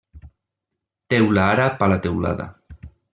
[1.13, 2.49] Teula àrab a la teulada.